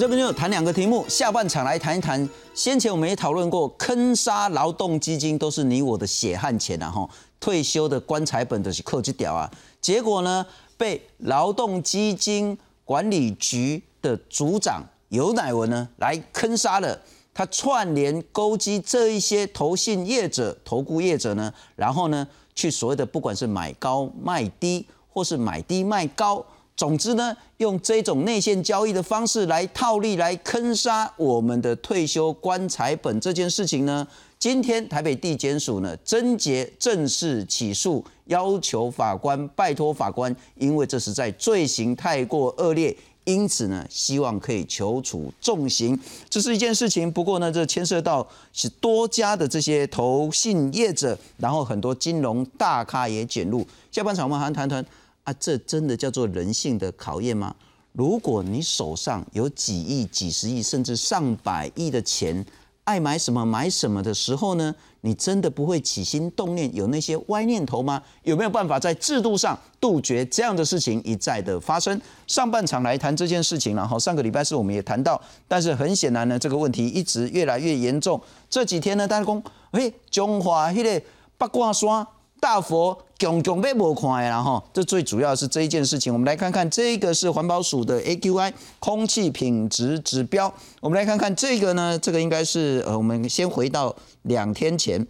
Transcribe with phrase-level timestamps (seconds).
[0.00, 2.26] 国家朋友谈两个题目，下半场来谈一谈。
[2.54, 6.90] 先前我们也讨论过，坑杀劳动基金都是你我的血汗钱啊！
[6.90, 7.06] 哈，
[7.38, 9.50] 退休的棺材本都是扣去掉啊。
[9.78, 10.46] 结果呢，
[10.78, 16.98] 被劳动基金管理局的组长尤乃文呢来坑杀了。
[17.34, 26.42] 他串联勾稽这一些投信业者、投顾业者呢，然后呢，去所谓的不管是买高卖低，或是买低卖高。
[26.80, 34.08] 总之呢，用这种内线交易的方式来套利、来坑杀我们的退休棺材本这件事情呢，
[34.38, 46.00] 今天台北地检署呢，侦结正式起诉，要求法官拜托法官，因为这是在罪行太过恶劣，因此呢，希望可以求处重刑。
[46.30, 53.66] 这是一件事情，不过呢，这牵涉到是多家的这些投信业者，然后很多金融大咖也卷入。
[53.92, 54.82] 下半场我们还谈谈。
[55.24, 57.54] 啊，这真的叫做人性的考验吗？
[57.92, 62.46] 如果你手上有几亿、几十亿，甚至上百亿的钱，
[62.84, 64.74] 爱买什么买什么的时候呢？
[65.02, 68.02] 你真的不会起心动念有那些歪念头吗？
[68.22, 72.00] 有没有办法在制度上杜绝这样的事情一再的发生？
[72.26, 73.98] 上半场来谈这件事情然后。
[73.98, 78.20] 上个礼拜四我们也谈到，但是很显然呢，这个问题一直越来越严重。
[78.48, 81.02] 这几天呢，大家讲，嘿，中华迄个
[81.36, 82.06] 八卦山。
[82.40, 86.10] 大佛强强被无看的啦哈，这最主要是这一件事情。
[86.10, 90.52] 我们来看看这个是环保署的 AQI 空气品质指标。
[90.80, 95.06] 我们来看看这个呢，这个应该是呃，我们先回到两天前，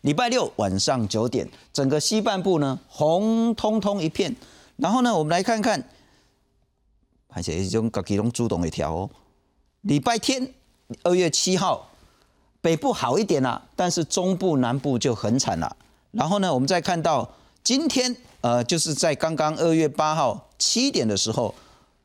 [0.00, 4.34] 礼拜六晚上九点，整个西半部呢红彤彤一片。
[4.76, 5.88] 然后呢，我们来看看，
[7.28, 9.10] 而且一种各其中主动一条哦。
[9.82, 10.52] 礼拜天
[11.04, 11.88] 二月七号，
[12.60, 15.76] 北部好一点啦，但是中部南部就很惨了。
[16.16, 17.30] 然后呢，我们再看到
[17.62, 21.54] 今天，呃，就是在刚刚二月八号七点的时候，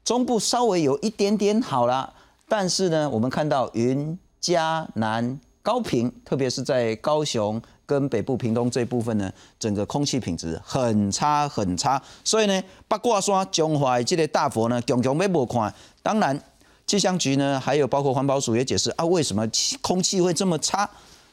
[0.03, 2.13] 中部稍微有一点点好了，
[2.47, 12.01] 但是呢，我们看到云嘉南高平，特别是在高雄跟北部屏东这部分呢，整个空气品质很差很差。
[12.23, 15.73] 所以呢，八卦山、中华这个大佛呢，强强要无看。
[16.03, 16.37] 当然，
[16.85, 19.47] 气象局呢，还有包括环保署也解释啊，为什么
[19.81, 20.89] 空气会这么差？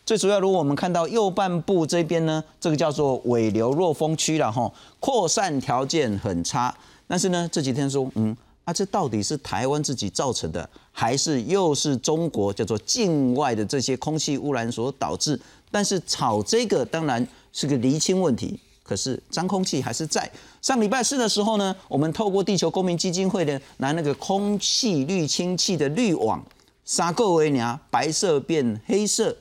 [0.08, 6.74] 最主要，如果我们看到右半部这边呢，这个叫做尾流弱风区了哈，扩散条件很差。
[7.06, 15.38] 但是呢，这几天说，嗯，啊，这到底是台湾自己造成的，还是又是中国叫做境外的这些空气污染所导致？
[15.70, 20.30] 但是炒这个当然是个厘清问题，可是脏空气还是在。
[20.62, 26.42] 上礼拜四的时候呢，我们透过地球公民基金会的拿那个空气滤清器的滤网，
[26.86, 29.36] 杀个为娘，白色变黑色。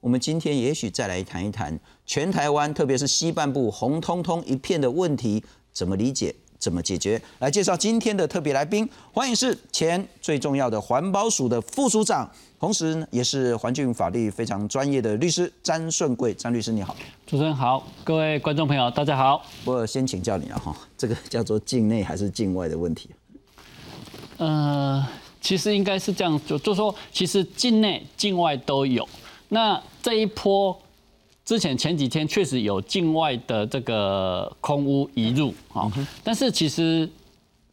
[0.00, 5.42] 我们今天也许再来谈一谈全台湾，特别是西半部红彤彤一片的问题，
[5.72, 7.20] 怎么理解，怎么解决？
[7.40, 16.94] 来介绍今天的特别来宾，欢迎是前最重要的环保署的副署长，同时也是环境法律非常专业的律师詹顺贵，詹律师你好，
[17.26, 19.44] 主持人好，各位观众朋友大家好。
[19.64, 23.10] 我先请教你了哈，这个叫做境内还是境外的问题？
[24.36, 25.04] 呃，
[25.40, 29.06] 其实应该是这样，就就说其实境内、境外都有。
[29.48, 30.78] 那这一波
[31.44, 35.90] 之前前几天确实有境外的这个空屋移入啊，
[36.22, 37.08] 但是其实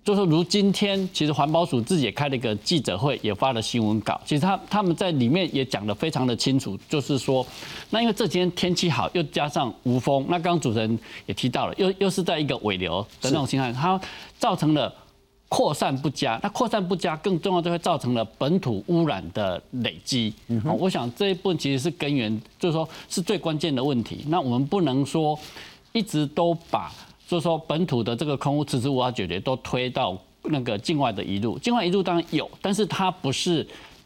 [0.04, 4.22] 就说如今天，其实环保署自己也开了一个记者会，也发了新闻稿。
[4.26, 7.46] 其实他他们在里面也讲得非常的清楚，就是说，
[7.90, 14.00] 那因为这几天天气好，又加上无风，那刚刚主持人也提到了，又又是在一个尾流的那种情况，它
[14.40, 14.94] 造成了。
[15.48, 20.34] 扩散不佳，那扩散不佳，更重要就会造成了本土污染的累积。
[20.80, 24.26] 我想这一部分其实是根源，就是说是最关键的问题。
[24.28, 25.38] 那我们不能说
[25.94, 26.92] 一直都把，
[27.28, 31.58] 就是说本土的这个空污迟迟无法解决，都推到那个境外的一路。
[31.60, 33.66] 境外一路当然有，但是它不是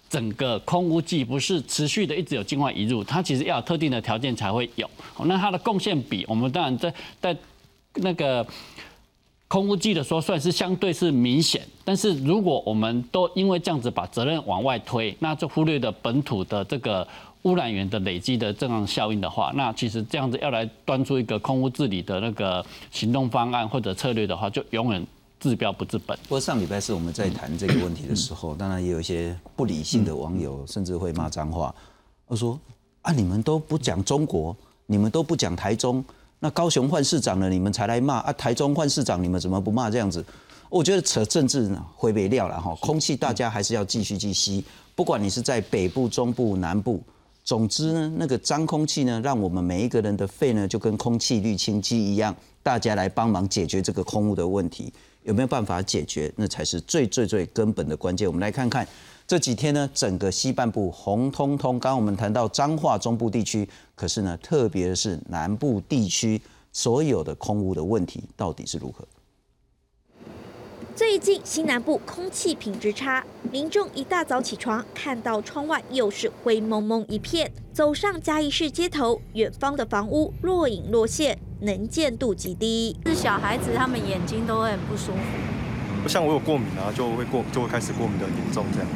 [0.09, 4.88] 整个空污计，不是持续的一直有境外一路，它其实要有特定的条件才会有。
[5.24, 7.36] 那它的贡献比，我们当然在在
[7.95, 8.45] 那个。
[9.50, 17.06] 空污计的说算是相对是明显，但是如果我们都因为这样子把责任往外推，那就忽略了本土的这个
[17.42, 25.04] 污染源的累积的这样效应的话，那其实这样子要来端出一个空污治理的那个行动方案或者策略的话，就永远
[25.40, 26.16] 治标不治本。
[26.24, 31.74] 不过上礼拜是我们在谈这个问题的时候，当然也有一些不理性的网友甚至会骂脏话，
[32.28, 32.60] 我说
[33.01, 34.56] 啊你们都不讲中国，
[34.86, 36.06] 你们都不讲台中。
[36.39, 38.33] 那高雄换市长了，你们才来骂啊？
[38.33, 40.24] 台中换市长，你们怎么不骂这样子？
[40.69, 42.74] 我觉得扯政治呢，会被料了哈。
[42.80, 44.63] 空气大家还是要继续去吸，
[44.95, 47.01] 不管你是在北部、中部、南部，
[47.44, 54.94] 总之呢，那个脏空气呢，让我们每一个人的肺呢，就跟空气滤清机一样，大家来帮忙解决这个空污的问题，
[55.24, 56.31] 有没有办法解决？
[56.36, 58.27] 那才是最最最根本的关键。
[58.27, 58.88] 我们来看看
[59.29, 61.79] 这几天呢，整个西半部红彤彤。
[61.79, 66.41] 刚刚我们谈到彰化中部地区，可是呢，特别是南部地区，
[66.73, 69.07] 所有的空污的问题到底是如何？
[70.95, 77.51] 最近西南部空气品质差，民众一大早起床，看到窗外又是灰蒙蒙一片。
[77.71, 82.97] 走上嘉义市街头，远方的房屋若隐若现，能见度极低。
[83.05, 86.09] 是小孩子，他们眼睛都会很不舒服。
[86.09, 88.87] 像我有过敏啊，就会过就会开始过敏的严重这样。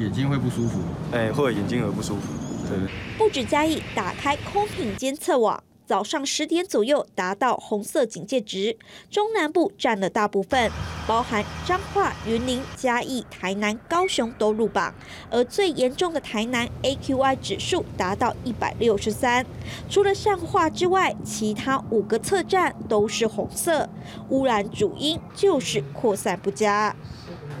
[0.00, 0.80] 眼睛会不舒服？
[1.12, 2.32] 哎，会眼睛会不舒服。
[2.66, 2.78] 对。
[3.18, 5.62] 不止嘉义，打开空品监测网。
[5.86, 8.78] 早上十点左右达到红色警戒值，
[9.10, 10.70] 中南部占了大部分，
[11.04, 14.94] 包含彰化、云林、嘉义、台南、高雄都入榜，
[15.30, 19.44] 而最严重的台南 AQI 指数达到一百六十三，
[19.88, 23.88] 除了上化之外，其他五个测站都是红色，
[24.28, 26.94] 污染主因就是扩散不佳。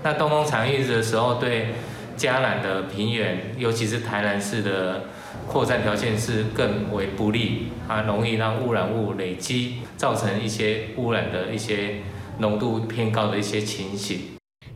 [0.04, 1.74] 那东风长日的时候，对
[2.20, 5.04] 嘉南的平原，尤其是台南市的。
[5.48, 11.96] 扩散条件是更为不利，它容易让污染物累积，造成一些污染的一些
[12.38, 14.20] 浓度偏高的一些情形。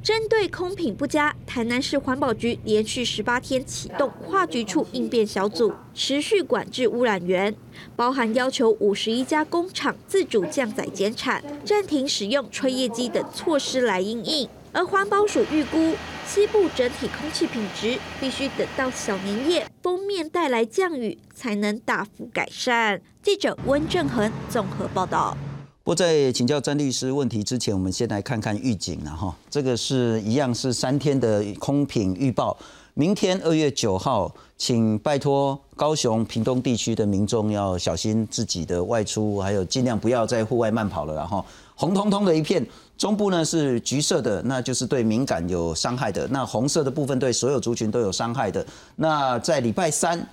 [0.03, 7.55] 针对空品不佳，台南市环保局连续十八天启动跨局处应变小组，持续管制污染源，
[7.95, 14.49] 包含要求五十一家工厂自主降载减产、暂停使用吹叶机等措施来应应。
[14.75, 15.95] 而环保署预估，
[16.27, 23.01] 西部整体空气品质必须等到小年夜封面带来降雨，才能大幅改善。
[23.23, 25.37] 记者温正恒综合报道。
[25.85, 29.33] 不在请教詹律师问题之前，我们先来看看预警了哈。
[29.49, 32.57] 这个是一样是三天的空品预报。
[32.95, 41.45] 明天二月九号，请拜托高雄、屏东地区的民众要小心自己的外出，还有尽量不要在户外慢跑了，然后
[41.77, 42.67] 红彤彤的一片。
[42.97, 48.65] 中部呢是橘色的，那就是对敏感有伤害的；那红色的部分对所有族群都有伤害的。
[48.97, 50.27] 那在礼拜三，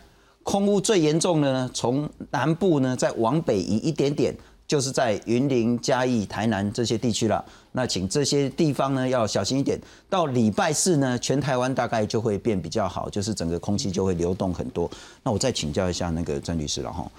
[0.44, 4.36] 空污最严重的呢，从南部呢再往北移一点点，
[4.68, 7.44] 就是在云林、嘉义、台南这些地区了。
[7.72, 9.80] 那请这些地方呢要小心一点。
[10.10, 14.90] 到礼拜四呢，全台湾大概就会变比较好，就是整个空气就会流动很多。
[15.24, 17.10] 那我再请教一下那个张律师了哈。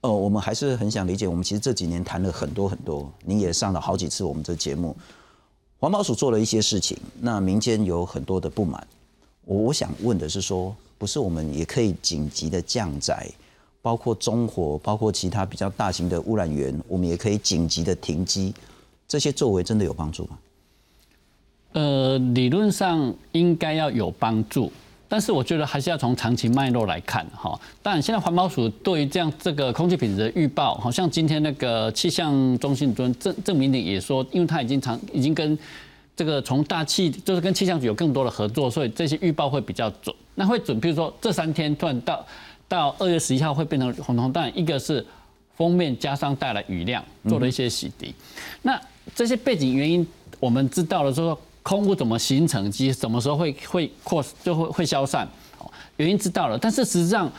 [0.00, 1.26] 呃，我们还是很想理解。
[1.26, 4.96] 我们其实这几年谈了很多很多，你也上了好几次我们这节目。
[5.80, 8.86] 环保署做了一些事情，那民间有很多的不满。
[9.44, 13.28] 我我想问的是说，不是我们也可以紧急的降载，
[13.80, 18.54] 包括中火，包括其他比较大型的污染源，我们也可以紧急的停机，
[19.06, 20.38] 这些作为真的有帮助吗？
[21.72, 24.72] 呃，理论上应该要有帮助。
[25.10, 27.58] 但是我觉得还是要从长期脉络来看哈。
[27.82, 35.58] 当然，现在环保署对于这样这个空气品质的预报，好像今天那个气象中心主任郑郑明鼎也说，因为他已经长已经跟
[36.14, 40.14] 这个从大气就是跟气象局有更多的合作，所以这些预报会比较准。
[40.34, 42.26] 那会准，比如说这三天突然到
[42.68, 45.04] 到二月十一号会变成红红，当然一个是
[45.56, 48.12] 封面加上带来雨量做了一些洗涤。
[48.60, 48.78] 那
[49.14, 50.06] 这些背景原因
[50.38, 51.38] 我们知道了，之后。
[51.68, 55.28] 空污怎么形成，及什么时候会会扩就会会消散，
[55.98, 57.30] 原因知道了，但是实际上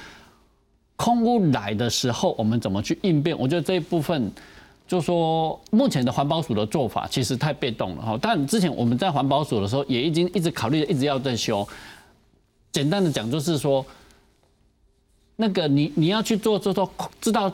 [0.95, 3.35] 空污来的时候，我们怎么去应变？
[3.39, 4.31] 我觉得这一部分，
[4.87, 8.19] 就说目前的环保署的做法其实太被动了哈。
[8.21, 11.67] 但之前我们在环保署的时候，也已经一直考虑，一直要在修。
[12.71, 13.83] 简单的讲，就是说，
[15.37, 16.87] 那个你你要去做，就说
[17.19, 17.51] 知道。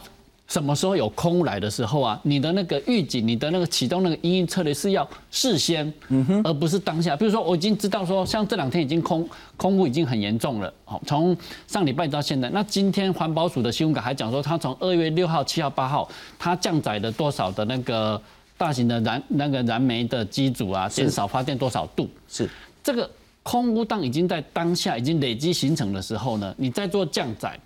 [0.48, 2.20] 什么时候有空来的时候啊？
[2.24, 7.16] 你的那个预警，你的那个启动那个阴影策略是要事先，嗯哼，而不是当下。
[7.16, 11.36] 比如说，我已经知道说，像这两天已经空空污已经很严重了，好，从
[11.68, 18.22] 上礼拜到现在，那今天环保署的新闻稿还讲说，它从二月六号、七号、八号，它降载了多少的那个
[18.56, 22.08] 大型的燃那个燃煤的机组啊，减少发电多少度？
[22.30, 22.48] 是
[22.84, 23.10] 这个
[23.42, 27.60] 空污当已经在当下已经累积形成的时候呢，你在做降载。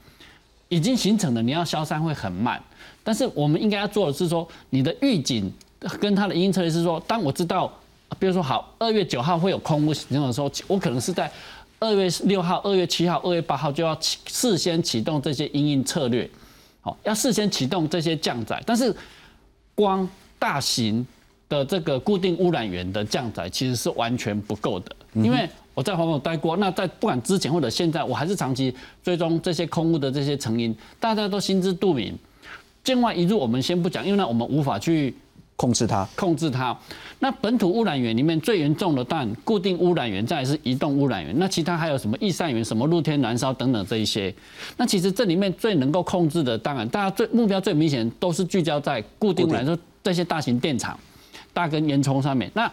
[0.72, 2.62] 已经形成了，你要消散会很慢。
[3.10, 5.51] 但是我们应该要做的是说，你的预警
[6.00, 7.68] 跟它的应策略是说，当我知道，
[8.20, 11.32] 比如说好，二月九号会有空污行动的时候，我可能是在
[11.80, 16.30] 二月六号、二月七号、二月八号就要启事先启动这些应应策略，
[16.82, 18.62] 好，要事先启动这些降载。
[18.63, 18.96] 但是
[19.74, 21.04] 光大型
[21.50, 25.50] 的这个固定污染源的降载其实是完全不够的，因为。
[25.75, 32.13] 我在环保待过，那在不管之前或者现在，我还是长期追踪这些空污的这些成因，大家都心知肚明。
[32.89, 35.13] 境外一入我们先不讲，因为呢我们无法去
[35.55, 36.03] 控制它。
[36.15, 36.75] 控制它。
[37.19, 41.38] 那本土污染源里面最严重的，当然固定污染源，再来是移动污染源。
[41.38, 44.34] 那其他还有什么易散源、什么露天燃烧等等这一些。
[44.75, 51.00] 那其实这里面最能够控制的，当然大家最目标最明显都是聚焦在固定污染，说这些大型电厂、
[51.53, 52.50] 大根烟囱上面。
[52.55, 52.72] 那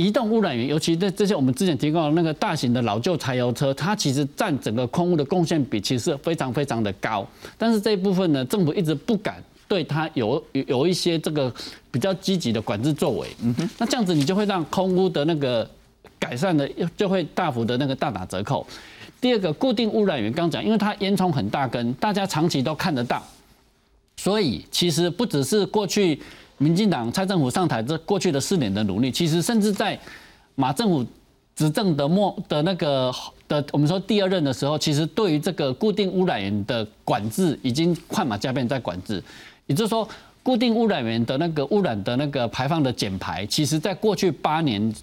[0.00, 7.26] 移动污染源，尤其在这些我们之前提到的那个大型的老旧柴油车，它其实占整个空污的贡献比其实非常非常的高。
[7.58, 11.52] 但是这一部分呢，政府一直不敢对它有有一些这个
[11.90, 13.28] 比较积极的管制作为。
[13.42, 15.68] 嗯哼，那这样子你就会让空污的那个
[16.18, 16.66] 改善的
[16.96, 18.66] 就会大幅的那个大打折扣。
[19.20, 23.22] 第二个固定污染源，刚讲，因为它烟囱很大根，大家长期都看得到，
[24.16, 26.18] 所以其实不只是过去。
[26.60, 29.98] 民进党蔡政府上台这过去的四年的努力，其实甚至在
[30.54, 31.04] 马政府
[31.56, 33.10] 执政的末的那个
[33.48, 39.22] 的我们说第二任的时候，其实对于这个固定污染源的管制已经快马加鞭在管制。
[39.66, 40.06] 也就是说，
[40.42, 44.94] 固定污染源的那个污染的那个排放的减排，其实在过去八年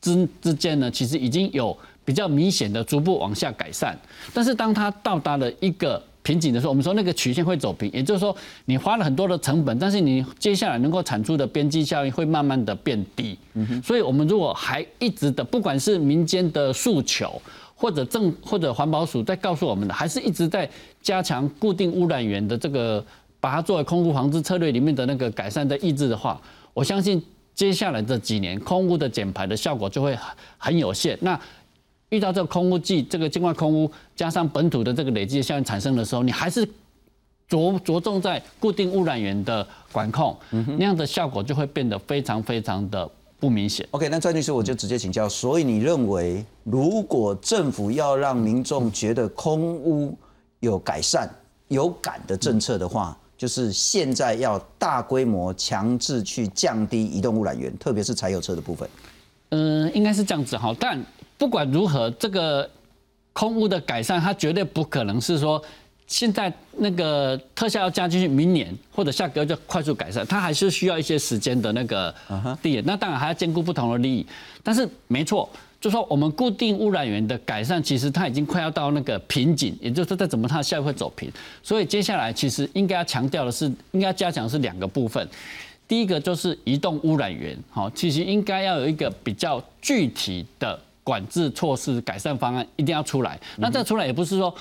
[0.00, 3.96] 之之间呢，其实已经有比较明显的逐步往下改善。
[4.34, 13.38] 但是当它到达了一个瓶颈的时候，我们说那个曲线会走平，也就是说你花了很多的成本，但是你接下来能够产出的边际效应会慢慢的变低。
[13.54, 17.40] 嗯所以，我们如果还一直的，不管是民间的诉求，
[17.76, 20.68] 或者政或者环保署在告诉我们的，还是一直在
[21.00, 23.04] 加强固定污染源的这个，
[23.38, 26.40] 把它作为空污防治策略里面的那个改善的抑制的话，
[26.74, 27.22] 我相信
[27.54, 30.18] 接下来这几年空污的减排的效果就会
[30.58, 31.16] 很有限。
[31.20, 31.38] 那
[32.10, 36.64] 遇到这个空污计，这个境外空污加上本土的这个累积效应产生的时候，你还是
[37.48, 40.36] 着着重在固定污染源的管控，
[40.78, 43.08] 那样的效果就会变得非常非常的
[43.40, 43.86] 不明显。
[43.90, 50.16] OK，那张律师我就直接请教，所以你认为，如果政府要让民众觉得空污
[50.60, 51.28] 有改善、
[51.68, 58.88] 有感的政策的话，就是现在要大规模强制去降低移动污染源，特别是柴油车的部分。
[59.50, 61.04] 嗯，应该是这样子哈，但。
[61.38, 62.68] 不管如何，这个
[63.32, 65.62] 空屋的改善，它绝对不可能是说
[66.06, 72.14] 现在那个特效要加进去，明年或者下个月就快速改善，它还是需要一些时间的那个
[72.62, 72.80] 地。
[72.86, 74.24] 那当然还要兼顾不同的利益。
[74.62, 75.48] 但是没错，
[75.80, 81.30] 就说我们固定污染源的改善，其实它已经快要到那个瓶颈，也就是说再怎么它效益会走平。
[81.62, 85.28] 所以接下来其实应该要强调的是，应该加强是两个部分。
[85.86, 90.80] 第一个就是移动污染源，好，其实应该要有一个比较具体的。
[91.06, 93.38] 管制措施改善方案一定要出来。
[93.58, 94.52] 那这出来也不是说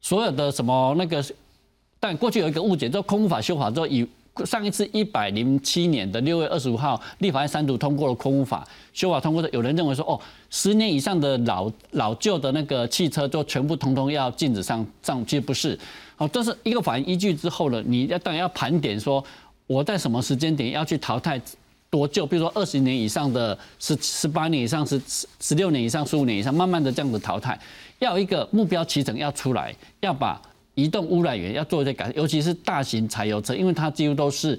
[0.00, 1.22] 所有的什么那个，
[2.00, 4.08] 但过去有一个误解，就空污法修法之后，以
[4.46, 15.78] 上一次一百零七年的六月二十五号立法院三读通过了空污法修法通过的，有人认为说哦，十年以上的老老旧的那个汽车就全部通通要禁止上上，其实不是。
[16.16, 19.22] 哦，这是一个法院依据之后呢，你要当然要盘点说
[19.66, 21.38] 我在什么时间点要去淘汰。
[21.90, 27.58] 多久，比如说二十年以上的，十十八年以上，十十十六年以上，十五年以上，慢慢的这样子淘汰，
[27.98, 30.40] 要有一个目标起程要出来，要把
[30.74, 34.58] 移动污染源要做一些改善，尤其是大型柴油车，因为它几乎都是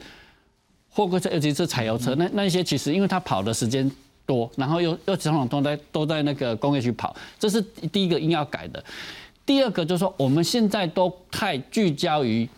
[0.90, 3.90] 货柜车，尤其是柴油车，那那些其实因为它跑的时间
[4.26, 8.84] 多，然后又又常常都在都在那个工业区跑，这是第一个应要改的。
[9.46, 12.50] 第二个就是说，我们现在都太聚焦于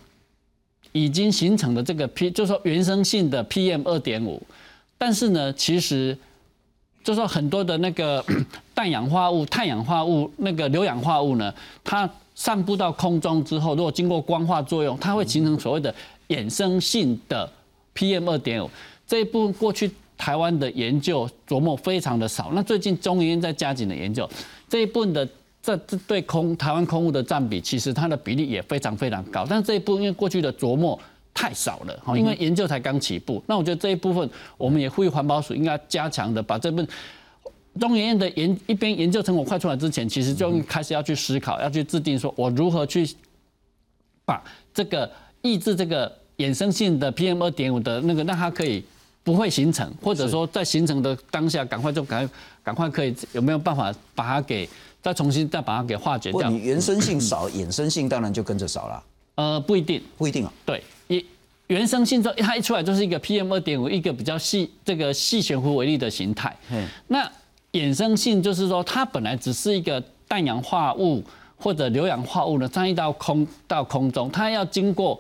[0.94, 4.42] 已经形成的这个 P，就是说原生性的 PM 二点五。
[5.01, 6.15] 但是呢，其实
[7.03, 8.24] 就说很多的那个
[8.75, 11.51] 氮氧化物、碳氧化物、那个硫氧化物呢，
[11.84, 15.91] 它散布到空中之后，如果经过光化作用，它会形成所谓的
[16.27, 17.51] 衍生性的
[17.96, 18.70] PM 二点五。
[19.08, 24.29] 这一部分过去台湾的研究琢磨非常的少，那最近中研院在加紧的研究
[24.70, 25.27] 这一部分的
[25.63, 29.48] 这这对空台湾空污的占比，其实它的比例也非常非常高。
[29.50, 31.00] 但这一部分因为过去的琢磨。
[31.34, 33.42] 太少了，哈，因为研究才刚起步。
[33.48, 36.88] 那我觉得这一部分，我们也呼吁环保署应该加强的，把这份
[37.80, 43.10] 中研院的研一边研究成果快出来之前，其实就开始要去思考，要去制定说，我如何去
[44.26, 45.10] 把这个
[45.42, 48.84] 抑制这个衍生性的 PM 二点五的那个，让它可以
[49.24, 52.30] 不会形成，或者说在形成的当下，赶快就赶
[52.62, 54.68] 赶快可以有没有办法把它给
[55.02, 56.50] 再重新再把它给化解掉？
[56.50, 59.04] 你原生性少，衍生性当然就跟着少了。
[59.42, 60.54] 呃，不一定，不一定啊。
[60.64, 61.26] 对，一
[61.66, 66.56] 原生性之它一出来就是一个 PM 二点五，一个比较细这个细悬浮微粒的形态。
[66.70, 67.28] 嗯，那
[67.72, 71.24] 衍生性就是说，它本来只是一个氮氧化物
[71.58, 75.20] 或者硫氧化物呢，沾一到空到空中，它要经过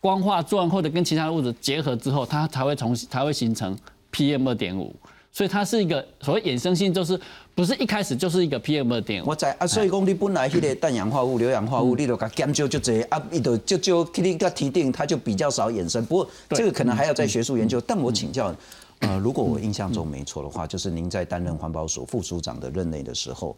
[0.00, 3.78] 光化作用或者跟其他的物质结合之后，它才会重才会形成
[4.12, 4.92] PM 二点五。
[5.40, 7.18] 所以它是一个所谓衍生性，就是
[7.54, 9.30] 不是一开始就是一个 PM 二点五。
[9.30, 16.04] 我知啊，所以讲你本来迄个氮氧化物、硫氧化物，你都甲减少就这啊，伊都就就给你个提定，它就比较少衍生。
[16.04, 17.80] 不过这个可能还要在学术研究。
[17.80, 18.54] 但我请教，
[18.98, 23.56] 呃，如果我印象中没错的话，就是您在担任环保署副署长的任内的时候，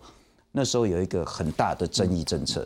[0.53, 2.65] 那时候有一个很大的争议政策，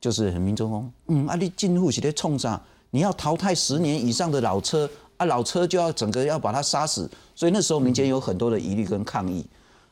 [0.00, 2.60] 就是民众讲，嗯，啊，你进户是在冲啥？
[2.90, 4.90] 你要淘汰十年以上的老车。
[5.18, 9.44] 啊，老车就要整个要把它杀死，所以那时候民间有很多的疑虑跟抗议。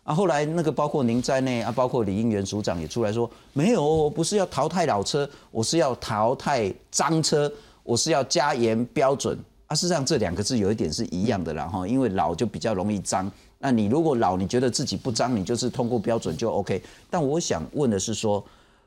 [0.04, 7.52] 啊，后来那个包括您在内啊，包括李应元署长也出来说，没有，我不是要淘汰老车，我是要淘汰脏车，
[7.83, 9.37] 我是要加严标准。
[9.66, 13.28] 啊，事实上这两个字有一点是一样的啦哈，因为老就比较容易脏。
[13.59, 16.80] 那你如果老，你觉得自己不脏，你就是通过标准就 OK。
[17.11, 18.45] 但我想问的是说，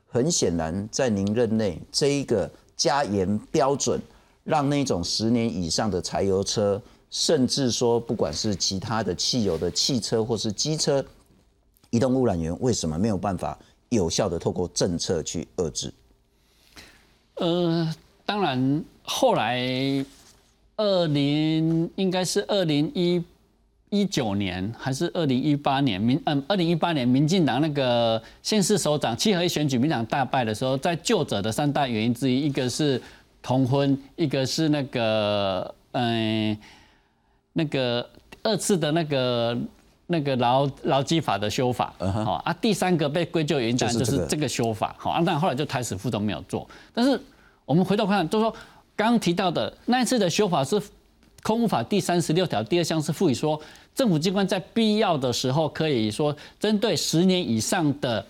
[0.08, 4.00] 很显然在您任内这一个加严标准。
[4.44, 6.80] 让那种十年以上的柴油车，
[7.10, 11.04] 甚至说不管是其他的汽油的汽车或是机车，
[11.90, 13.56] 移动污染源为什么没有办法
[13.90, 15.92] 有效的透过政策去遏制？
[17.34, 17.94] 呃，
[18.24, 20.04] 当然后来
[20.76, 23.22] 二零应该是二零一
[23.90, 33.00] 一九年还是二零一八年民嗯二零一八年民进党那个县市首长七合一选举民党大败的时候，在就者的三大原因之一，一个是。
[33.42, 36.56] 同婚，一个是那个，嗯，
[37.54, 38.08] 那个
[38.42, 39.58] 二次的那个
[40.06, 46.68] 那个劳劳基法的修法，好啊，第三个被归咎原因就是这个修法，好啊，但后来就胎死腹中没有做。
[46.94, 47.20] 但是
[47.64, 48.50] 我们回头看，就说
[48.94, 50.80] 刚刚提到的那一次的修法是
[51.42, 53.60] 空屋法第三十六条第二项是赋予说，
[53.94, 58.24] 政府机关在必要的时候可以说针对十年以上的。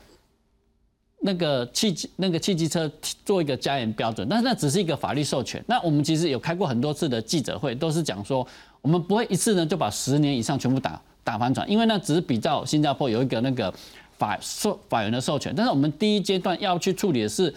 [1.23, 2.91] 那个汽机那个汽机车
[3.27, 5.63] 做一个加严标准，但是那只是一个法律授权。
[5.67, 8.47] 那我们其实有开过很多次的记者会，都是讲说，
[8.81, 13.71] 我们不会一次呢就把十年以上全部打打翻船，因为那只是比较新加坡有一个那个
[14.17, 15.53] 法授法院的授权。
[15.55, 17.55] 但是我们第一阶段要去处理的是，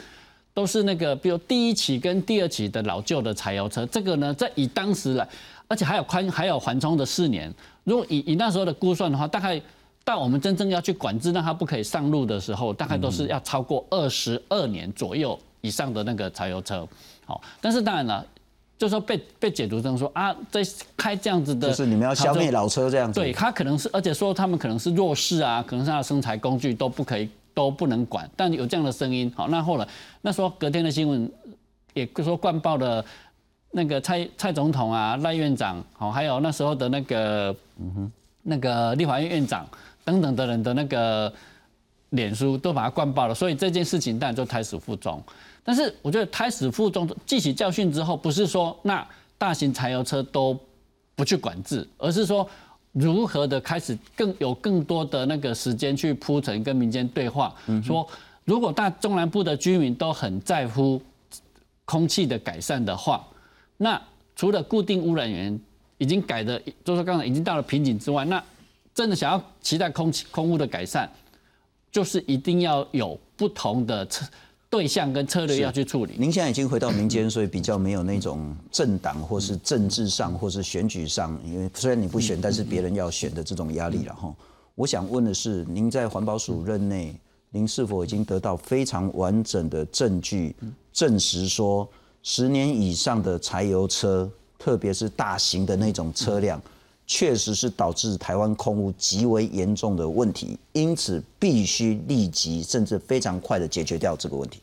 [0.53, 5.25] 都是那个比如第一起跟第二起的老旧的柴油车，这个呢在以当时来，
[5.69, 7.49] 而且还有宽还有缓冲的四年，
[7.85, 9.61] 如果以以那时候的估算的话，大概。
[10.05, 16.85] 但我们真正要去管制，让它不可以上路的时候，大概都是要超过二十二年左右以上的那个柴油车。
[17.25, 18.25] 好，但是当然了，
[18.77, 20.61] 就说被被解读成说啊，在
[20.97, 23.17] 开这样子的，就是你们要消灭老车这样子。
[23.17, 28.29] 对，他可能是，而且说他们可能是弱势啊，可能是他的生财工具都不可以都不能管。
[28.35, 29.87] 但有这样的声音，好，那后来
[30.21, 31.31] 那时候隔天的新闻
[31.93, 33.03] 也说灌爆了
[33.71, 38.11] 那个蔡蔡总统啊、赖院长，好，还有那时候的那个嗯哼
[38.41, 39.65] 那个立法院院长。
[40.03, 41.31] 等等的人的那个
[42.09, 45.21] 脸书都把它灌爆了，所以这件事情当然就胎死腹中。
[45.63, 50.57] 但是我觉得胎死腹中，记起教训之后，不是说那大型柴油车都
[51.15, 52.47] 不去管制，而是说
[52.91, 58.07] 如何的开始更有更多的那个时间去铺陈跟民间对话，说
[58.45, 61.01] 如果大中南部的居民都很在乎
[61.85, 63.25] 空气的改善的话，
[63.77, 63.99] 那
[64.35, 65.57] 除了固定污染源
[65.97, 68.43] 已经改的，就是刚才已经到了瓶颈之外，那
[68.93, 71.09] 真的想要期待空气空污的改善，
[71.91, 74.25] 就是一定要有不同的策
[74.69, 76.15] 对象跟策略要去处理。
[76.17, 84.33] 您现在已经回到民间，所以比较没有那种政党或是政治上或是选举上，因为虽然你不选，但是别人要选的这种压力了哈。
[84.75, 87.15] 我想问的是，您在环保署任内，
[87.51, 90.55] 您是否已经得到非常完整的证据，
[90.91, 91.87] 证实说
[92.23, 94.27] 十年以上的柴油车，
[94.57, 96.59] 特别是大型的那种车辆？
[97.05, 104.59] 确实是导致台湾空污极为严重的问题，因此必须立即甚至非常快的解决掉这个问题。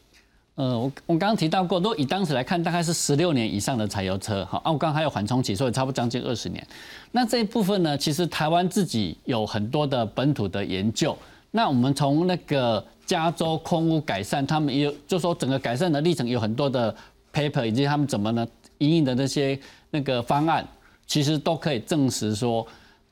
[0.56, 6.66] 呃，我我刚刚提到过，如果以当时来看，大概是十六年以上的柴油车，好，啊，我刚还有缓冲期，所以差不多将近二十年。
[7.12, 11.16] 那这一部分呢，其实台湾自己有很多的本土的研究。
[11.50, 16.94] 那我们从那个加州空污改善，他们也有就说整个改善的历程有很多的
[17.32, 18.46] paper，以及他们怎么呢，
[18.78, 19.58] 营运的那些
[19.90, 20.66] 那个方案。
[21.10, 22.64] 其实都可以证实说，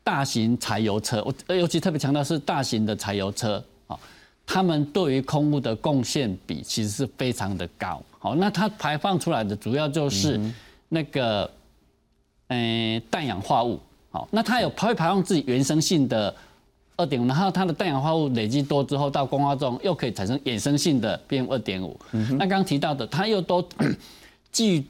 [0.04, 3.98] 大型柴油车，我尤其特别强调是大型的柴油车啊，
[4.46, 8.00] 他们对于空污的贡献比其实是非常的高。
[8.20, 10.40] 好，那它排放出来的主要就是
[10.88, 11.50] 那个，
[12.46, 13.80] 嗯，氮氧化物。
[14.12, 16.32] 好，那它有会排放自己原生性的
[16.96, 21.98] 二点五，然后它的氮氧化物累积多之后，到光化中又可以产生衍生性的 PM 二点五。
[22.12, 23.60] 那刚刚提到的，它又都
[24.52, 24.84] 基 于。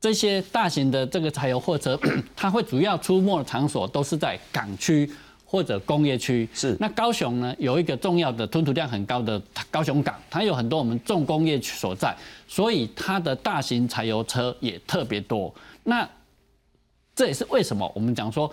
[0.00, 1.98] 这些大型的这个柴油货车，
[2.36, 5.10] 它会主要出没的场所都是在港区
[5.44, 6.48] 或者工业区。
[6.52, 6.76] 是。
[6.78, 12.14] 那高雄呢，有一个重要的吞吐量很高的高雄港，它有很多我们重工业所在，
[12.46, 15.52] 所以它的大型柴油车也特别多。
[15.82, 16.08] 那
[17.14, 18.52] 这也是为什么我们讲说，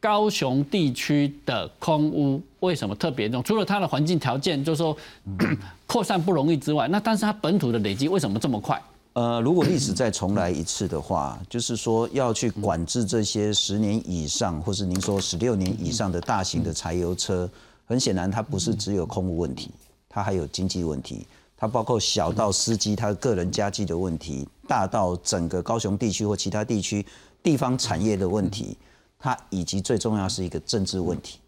[0.00, 3.42] 高雄地区的空污为什么特别重？
[3.42, 4.96] 除了它的环境条件，就是说
[5.86, 8.80] 扩散不容易之外，那但是它本土的累积为什么这么快？
[9.18, 17.50] 呃，如果历史再重来一次的话，就是说要去管制这些十年以上，或是您说十六年以上的大型的柴油车，
[17.84, 19.72] 很显然它不是只有空污问题，
[20.08, 21.26] 它还有经济问题，
[21.56, 27.04] 它包括小到司机他个人家计的问题，大到整个高雄地区或其他地区
[27.42, 28.78] 地方产业的问题，
[29.18, 31.40] 它以及最重要是一个政治问题。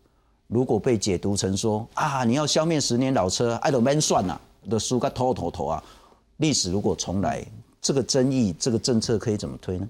[0.48, 5.80] 如果被解读成说啊，你要消灭十年老车，爱都免算了，的输个头头头啊，
[6.38, 7.46] 历史如果重来。
[7.82, 9.88] 这个争议，这个政策可以怎么推呢？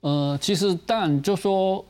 [0.00, 1.84] 呃，其实当然就说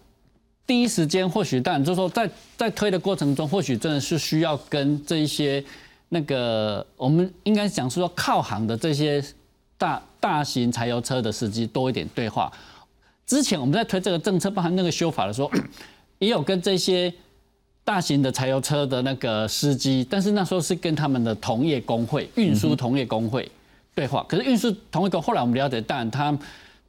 [0.67, 5.65] 第一时间，或许当然就说在在推的过程中，或许真的是需要跟这一些
[6.09, 9.25] 那个我们应该讲是说靠行的这些
[9.77, 12.53] 大大型柴油车的司机多一点对话。
[13.27, 15.51] 之前我们在推这个政策，包含那个修法的时候，
[16.19, 17.13] 也有跟这些
[17.83, 23.51] 大型的柴油车的那个司机，但是那时候是跟他们的同业工会、运输同业工会。
[23.95, 26.37] 对话，可是运输同一个，后来我们了解，当然他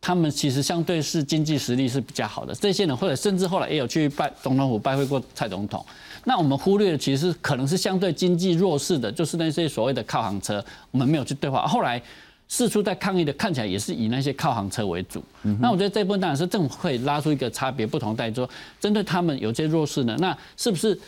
[0.02, 2.54] 他们其实相对是经济实力是比较好的。
[2.54, 5.84] 这些人或者甚至后来也有去拜总统府拜会过蔡总统。
[6.26, 11.68] 那我们忽略的其实可能是相对经济弱势的，就是那些所谓的靠行车，我们没有去对话。
[11.68, 12.02] 后来
[12.48, 15.24] 四处在抗议的，看起来也是以那些靠行车为主。
[15.60, 21.00] 那我觉得这部分当然是政府会拉出一个差别不同待说，针对他们有些弱势呢，那是不是？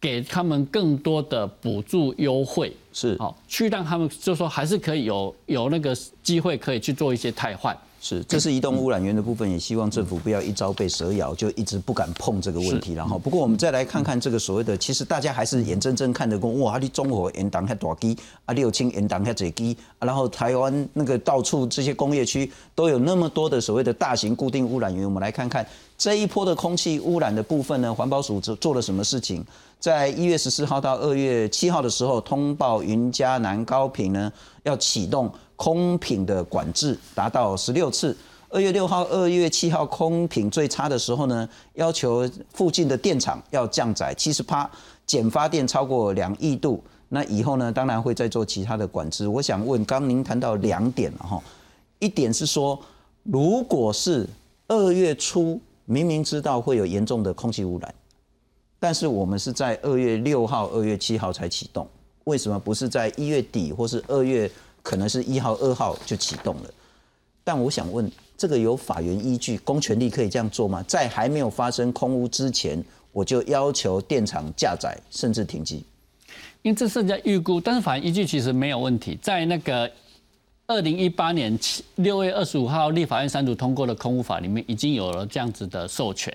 [0.00, 7.76] 给他们更多的补助优惠，是好，去让他们就说还是可以有有那个机会可以去做一些汰换。
[8.06, 12.92] 是，这是移动污染源的部分，也希望政府不要一朝被蛇咬，就一直不敢碰这个问题。
[12.92, 25.04] 然后，不过我们再来看看这个所谓的，其实大家还是眼睁睁看着讲，哇，你中国沿挡遐大机，啊，六轻沿挡遐侪机，然后台湾那个到处这些工业区都有那么多的所谓的大型固定污染源。
[25.04, 25.66] 我们来看看
[25.98, 29.44] 这一波的空气污染的部分呢，环保署做做了什么事情？
[29.80, 38.16] 在一月十四号到二月七号的时候，通报云嘉南高频呢要启动空品的管制，达到十六次。
[38.48, 44.70] 二月六号、二月七号空品最差的时候呢，要求附近的电厂要降载七十帕，
[45.04, 46.82] 减发电超过两亿度。
[47.08, 49.26] 那以后呢，当然会再做其他的管制。
[49.26, 51.42] 我想问，刚您谈到两点了哈，
[51.98, 52.78] 一点是说，
[53.24, 54.26] 如果是
[54.68, 57.94] 二月初明明知道会有严重的空气污染。
[58.78, 61.86] 但是我们是在二月六号、二月七号才启动，
[62.24, 64.50] 为什么不是在一月底或是二月，
[64.86, 66.70] 可能是一号、二号就启动了？
[67.42, 70.80] 但我想问，这个有法源依据，公权力可以这样做吗？
[70.86, 75.84] 在还没有发生空污之前，我就要求电厂加载甚至停机？
[76.62, 79.18] 因为这是在预估，但是法源依据其实没有问题。
[79.20, 79.90] 在那个
[80.68, 86.32] 二零一八年七六月二十五号立法院三读通过的空污法里面，已经有了这样子的授权。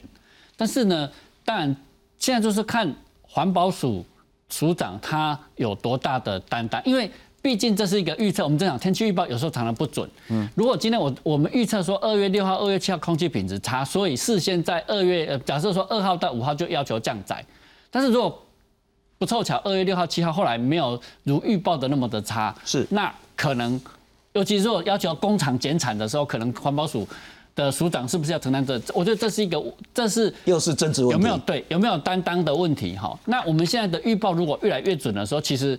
[0.57, 1.09] 但是呢，
[1.45, 1.73] 但
[2.19, 4.03] 现在就是看环保署
[4.49, 7.09] 署长他有多大的担当，因为
[7.41, 8.43] 毕竟这是一个预测。
[8.43, 10.09] 我们正讲天气预报有时候常常不准。
[10.29, 17.43] 嗯，如果今天我我们预测说二月六号、二月七号空气品质差，所以事先在二月呃，假设说二号到五号就要求降载，
[17.89, 18.41] 但是如果
[19.17, 23.79] 不凑巧二月六号、七号后来没有如预报的那么的差，是那可能，
[24.33, 27.07] 尤其是如果要求工厂减产的时候，可能环保署。
[27.53, 28.81] 的署长是不是要承担这？
[28.93, 29.61] 我觉得这是一个，
[29.93, 32.95] 这是又是政治问题，有没有对有没有担当的问题？
[32.95, 35.77] 哈，那我们现在的预报如果越来越准的时候，其实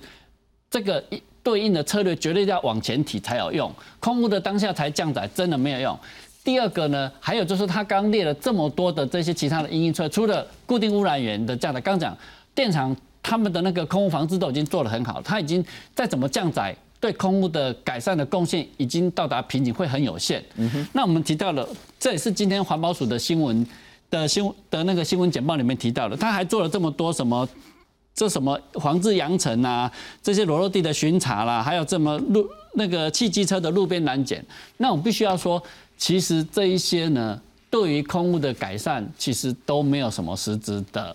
[0.70, 1.03] 这个
[1.43, 5.99] 对应的策略绝对要往前提才有用，空污的当下才降载真的没有用。
[6.45, 12.17] 第二个呢，还有就是他刚列了这么多的这些其他的因应策，除了固定污染源的降载，刚讲
[12.55, 16.77] 电厂他们的那个空污防治都已经做得很好，他已经再怎么降载。
[17.01, 20.41] 对空污的改善的贡献已经到达瓶颈，会很有限。
[20.93, 23.67] 那我们提到了，这也是今天环保署的新闻
[24.09, 26.17] 的新闻的那个新闻简报里面提到的。
[26.17, 27.49] 他还做了这么多什么，
[28.14, 29.90] 这什么防治扬尘啊，
[30.22, 34.44] 这些裸露地的巡查啦，还有这么路那个汽机车的路边拦检。
[34.77, 35.62] 那我们必须要说，
[35.96, 41.14] 其实这一些呢，对于空污的改善，其实都没有什么实质的。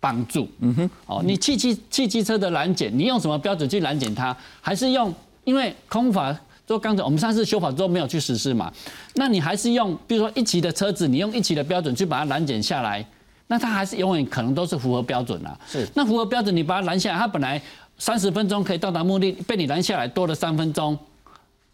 [0.00, 4.34] 帮助，嗯哼，哦，你汽机汽机车的拦检，你用什么标准去拦检它？
[4.60, 5.12] 还是用？
[5.42, 6.32] 因为空法
[6.64, 8.72] 就刚才我们上次修法之后没有去实施嘛，
[9.14, 13.04] 那你还是用，比如说一期的车子，你用一期的标准去把它拦检下来，
[13.48, 15.58] 那它还是永远可能都是符合标准啊。
[15.66, 17.60] 是，那符合标准，你把它拦下来，它本来
[17.98, 20.96] 三十分钟可以到达目的，被你拦下来多了三分钟，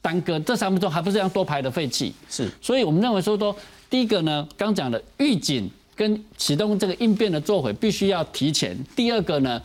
[0.01, 2.15] 耽搁这三分钟还不是要多排的废气？
[2.31, 3.55] 是，所以我们认为说说，
[3.91, 5.71] 第一个呢，刚讲的预警。
[5.97, 8.77] 跟启动这个应变的作为必须要提前。
[8.97, 9.63] 第二个呢，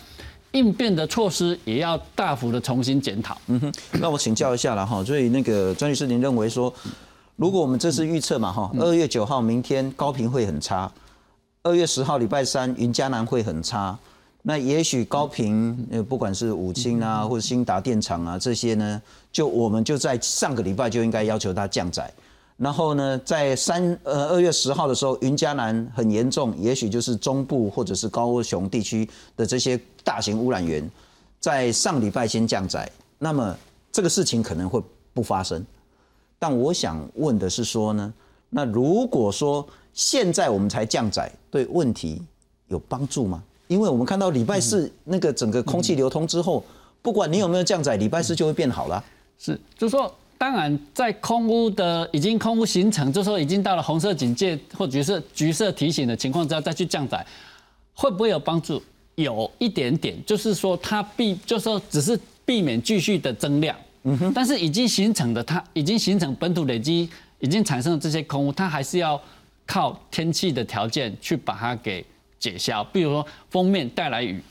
[0.52, 3.36] 应变的措施也要大幅的重新检讨。
[3.48, 5.04] 嗯哼，那我请教一下了哈。
[5.04, 6.72] 所以那个张律师，您认为说，
[7.36, 10.92] 如果我们这次预测嘛哈，二月九号明天高频会很差，
[11.70, 13.96] 二月十号礼拜三云嘉南会很差，
[14.42, 19.00] 那也许高频呃不管是五清啊或者新达电厂啊这些呢，
[19.32, 22.12] 就我们就在上个礼拜就应该要求它降载。
[22.58, 30.90] 然后呢，在三呃二月十号的时候，云嘉南很严重，也许就是中部或者是高雄地区的这些大型污染源，
[31.40, 33.56] 在上礼拜先降载，那么
[33.92, 34.82] 这个事情可能会
[35.14, 35.64] 不发生。
[36.40, 38.12] 但我想问的是说呢，
[38.50, 42.22] 那如果说现在我们才降载，对问题
[42.68, 43.44] 有帮助吗？
[43.68, 46.64] 因为我们看到礼拜四那个整个空气流通之后，
[47.02, 49.04] 不管你有没有降载，礼拜四就会变好了。
[49.38, 50.14] 是，就是说。
[50.40, 57.28] 当然，在空屋的已经空屋形成，就说已经到了红色警戒或橘色橘色提醒的情况之下，再去降载，
[57.94, 58.82] 会不会有帮助？
[59.16, 63.76] 有一点点，就是说它避，就是说只是避免继续的增量。
[64.04, 64.32] 嗯哼。
[64.34, 69.22] 但是已经形成的，它已经形成本土累积，已经产生的这些空屋，它还是要
[69.70, 72.04] 靠天气的条件去把它给
[72.40, 72.84] 解消。
[72.86, 74.42] 比如说封面带来雨，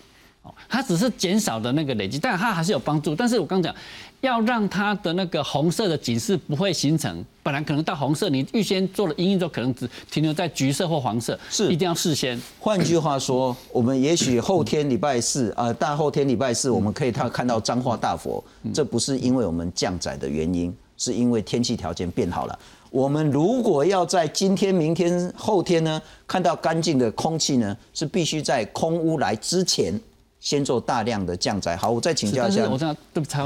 [0.43, 3.17] 哦，它只是减少的那个累积，但它还是有帮助。
[3.17, 3.75] 但是我刚讲。
[4.21, 12.37] 要让它的那个红色的警示不会形成，本来可能到红色，你预先做了阴影之后，可能只停留在橘色或黄色，是一定要事先。
[12.59, 18.43] 换句话说，我们也许后天礼拜四，呃，大后天礼拜四，我们可以看看到彰化大佛，
[18.75, 22.59] 这不是因为我们降载的原因，是因为天气条件变好了。
[22.91, 29.99] 我们如果要在今天、明天、后天呢，看到干净的空气呢，是必须在空污来之前
[30.41, 31.77] 先做大量的降载。
[31.77, 32.69] 好，我再请教一下。
[32.71, 33.37] 我这样对不起，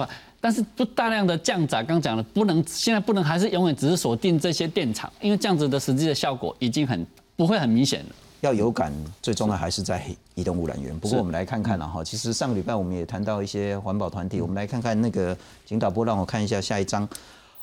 [0.41, 8.07] 但是不大量的降载，刚讲了，不能现在不能还是永远只是锁定这些电厂，因为这样子的实际的效果已经很不会很明显了。
[8.41, 10.99] 要有感，最终呢还是在移动污染源。
[10.99, 17.09] 不过我们来看看了哈，其实上个礼拜我们也谈到一些环保团体，我们来看看那个，请导播让我看一下下一章。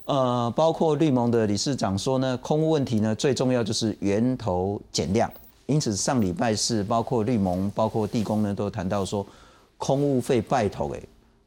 [0.09, 5.31] 呃，包括绿盟的理事长说呢，空污问题呢最重要就是源头减量，
[5.67, 9.23] 因此上礼拜是包括绿盟、包括地工呢都谈到说，
[9.77, 10.99] 空污费拜托哎。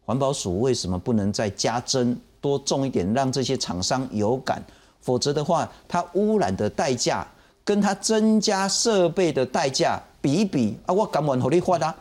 [0.05, 4.63] 环保署为什么不能再加征多种一点，让这些厂商有感？
[5.01, 7.27] 否则的话，它污染的代价
[7.65, 11.93] 跟它增加设备的代价比一比啊，我敢往火力花啦。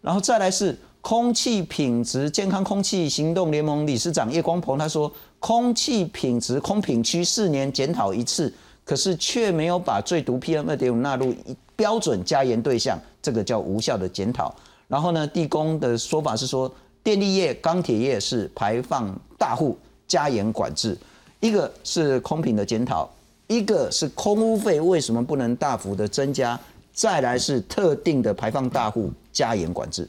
[0.00, 5.12] 然后再来是空气品质健康空气行动联盟理事长叶光鹏他说，
[5.46, 8.52] 空气品质空品区四年检讨一次，
[8.84, 11.32] 可是却没有把最毒 PM 二点五纳入
[11.76, 14.52] 标准加严对象，这个叫无效的检讨。
[14.88, 16.68] 然后呢，地工的说法是说。
[17.04, 19.78] 电力业、钢铁业是排放大户，
[20.08, 20.98] 加严管制。
[21.38, 23.08] 一个是空品的检讨，
[23.46, 26.58] 一个是空污费为什么不能大幅的增加？
[26.92, 30.08] 再来是特定的排放大户加严管制，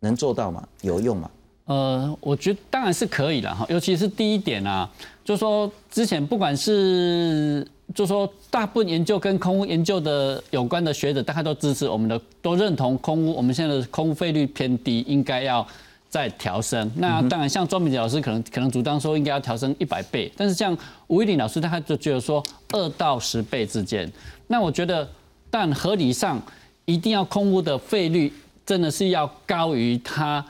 [0.00, 0.62] 能做到吗？
[0.82, 1.30] 有用吗？
[1.70, 4.90] 呃，我觉得当然是可以了哈，尤其是第一点啊，
[5.24, 15.64] 就说之前不管是就说大部分研究跟空屋研究的有关的学者，大概都支持我们的，都认同空屋，我们现在的空屋费率偏低，应该要。
[16.10, 24.10] 再调升，那当然像庄明杰老师可能可能主张说应该要调升一百倍，但是像吴玉林老师他就觉得说二到十倍之间。
[24.48, 25.08] 那我觉得，
[25.48, 26.42] 但合理上
[26.84, 28.32] 一定要空屋的费率
[28.66, 30.44] 真的是要高于它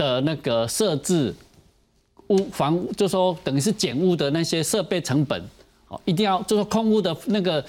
[0.00, 1.34] 的那个设置
[2.28, 5.38] 污防，就说等于是减污的那些设备成本
[5.88, 7.62] 哦，一定要就说空屋的那个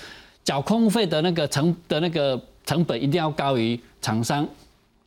[0.45, 4.47] 缴空费的那个成的那个成本一定要高于厂商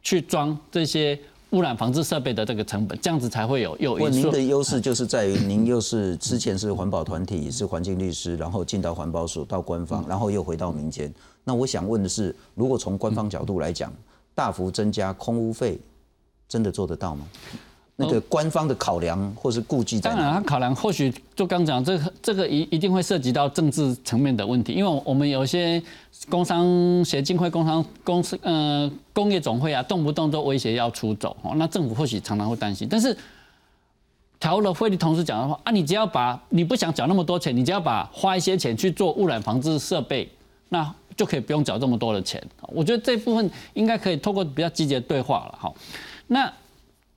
[0.02, 1.18] 去装这些。
[1.50, 4.10] 污染防治设备的这个成本，这样子才会有有因。
[4.10, 11.14] 您的优势就是在于您又是之前是环保团体，是环境律师，然后进到环保署到官方，然后又回到民间。
[11.44, 13.92] 那我想问的是，如果从官方角度来讲，
[14.34, 15.78] 大幅增加空污费，
[16.48, 17.26] 真的做得到吗？
[17.96, 25.80] 那个官方的考量或是顾忌，当然，他考量或许就刚讲这个，这个一一定会涉及到政治层面的问题，因为我们有些
[26.28, 32.88] 工商协进会、工商公司、呃工业总会啊，动不动都威胁要出走，哦，那政府或许常常会担心。
[32.90, 33.16] 但是
[34.40, 40.28] 调了汇率同时讲的话啊，你只要把你不想缴那么多钱，你只要把花一些钱去做污染防治设备，
[40.68, 42.42] 那就可以不用缴这么多的钱。
[42.66, 45.72] 我觉得这部分应该可以透过比较积极的对话了，好，
[46.26, 46.52] 那。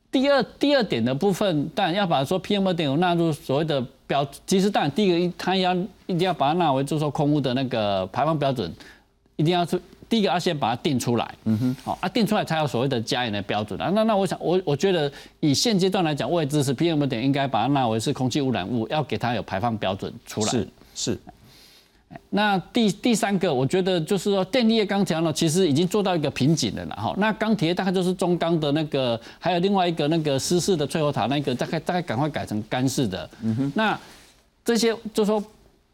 [0.09, 8.73] 第二第二点的部分，当然要把说 PM 二点五纳入所谓的标，其实当然第一个，它要一定要把它纳为就是说空污的那个排放标准，
[9.35, 13.91] 一定要是第一个要先把它定出来，嗯哼，好啊，定出来才有所谓的加严的标准啊。
[13.93, 21.19] 那那我想我我觉得以现阶段来讲，我也支持 PM 二点应该把它纳为是空气污染物，要给它有排放标准出来，是是。
[22.29, 27.13] 那第第三个，我觉得就是说，电力业钢铁呢，其实已经做到一个瓶颈了了哈。
[27.17, 33.29] 那钢铁大概就是中钢的那个，还有另外一个那个湿式的翠火塔那个，大概大概赶快改成干式的。
[33.41, 33.71] 嗯哼。
[33.75, 33.99] 那
[34.63, 35.43] 这些就说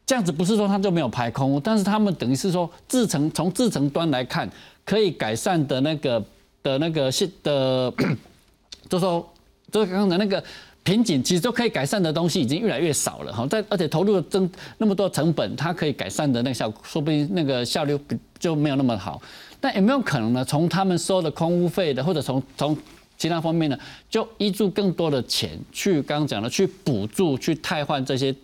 [0.06, 4.47] 这样子不是说它就没有排空，但是他们等于是说制成从制成端来看，
[4.86, 6.23] 可以改善的那个
[6.62, 7.91] 的那个是的，
[8.88, 9.28] 就说
[9.71, 10.43] 就是刚才那个
[10.84, 13.48] 瓶颈，其实都可以改善的东西已经越来越少了哈。
[13.48, 17.98] 在而且投入增那么多成本，它可以改善的那个效，说不定那个效率
[18.38, 19.22] 就没有那么好。
[19.62, 20.43] 但有没有可能呢？
[20.43, 22.78] 从他们收的空屋费的，或者从从
[23.17, 28.36] 其他方面呢，就依注更多的钱去刚刚讲的去补助、去汰换这些，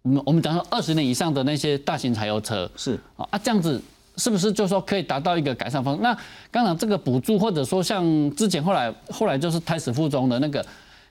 [0.00, 3.78] 我们我们讲说二十年以上的那些大型柴油车是啊，啊这样子
[4.16, 6.00] 是不是就说可以达到一个改善方？
[6.00, 6.16] 那
[6.50, 10.64] 刚刚这个补助，或者说像之前后来后来就是胎死腹中的那个，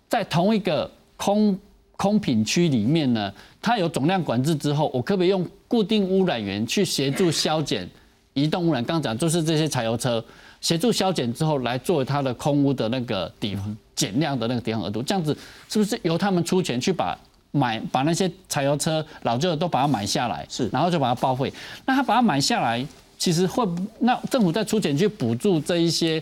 [0.10, 1.58] 在同一个空
[1.96, 7.90] 空品区里面呢，它有总量管制之后，我可不可以用固定污染源去协助消减
[8.34, 8.84] 移动污染？
[8.84, 10.24] 刚刚讲就是这些柴油车。
[10.60, 13.56] 协助消减之后，来作为它的空污的那个抵
[13.96, 15.38] 减量的那个抵额度，这样子
[15.70, 17.16] 是不是由他们出钱去把
[17.52, 21.54] 买把那些柴油车老旧的都把它买下来，是，然后就把它报废？
[21.86, 22.84] 那他把它买下来，
[23.20, 23.64] 其实会
[24.00, 26.22] 那政府再出钱去补助这一些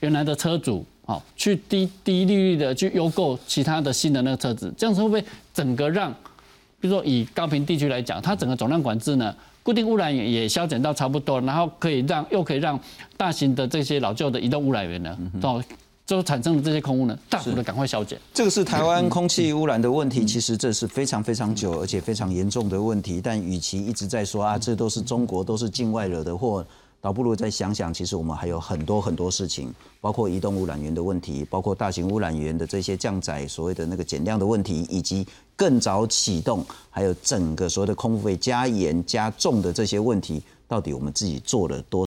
[0.00, 6.10] 原来的车主，好，去低低利率的去优购其他的新的那个车子，这样子会不会整个让，
[6.80, 9.34] 比如说以高频地区来讲，它整个总量管制呢？
[9.62, 12.78] 固定污染源也消减到差不多，然后可以让又可以让
[13.16, 15.62] 大型的这些老旧的移动污染源呢，到
[16.06, 18.18] 就产生的这些空污呢，大幅的赶快消减。
[18.34, 23.22] 这个是台湾空气污染的问题，其实这是非常非常久而且非常严重的问题。
[23.22, 26.62] 但与其一直在说啊，这都是中国都是境外惹的祸。
[27.04, 42.02] 倒不如再想想，其实我们还有很多很多事情，包括移动污染源的问题，包括大型污染源的这些降载所谓的那个减量的问题，以及更早启动，还有整个所谓的空腹费加严加重的这些问题，到底我们自己做了多？